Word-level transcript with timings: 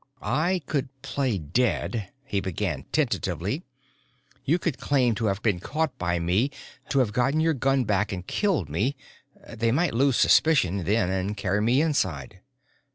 "I 0.23 0.63
could 0.65 0.89
play 1.03 1.37
dead," 1.37 2.11
he 2.25 2.39
began 2.41 2.85
tentatively. 2.91 3.61
"You 4.43 4.57
could 4.57 4.79
claim 4.79 5.13
to 5.13 5.27
have 5.27 5.43
been 5.43 5.59
caught 5.59 5.95
by 5.99 6.17
me, 6.17 6.49
to 6.89 6.97
have 6.97 7.13
gotten 7.13 7.39
your 7.39 7.53
gun 7.53 7.83
back 7.83 8.11
and 8.11 8.25
killed 8.25 8.67
me. 8.67 8.95
They 9.47 9.71
might 9.71 9.93
lose 9.93 10.15
suspicion 10.15 10.85
then 10.85 11.11
and 11.11 11.37
carry 11.37 11.61
me 11.61 11.83
inside." 11.83 12.39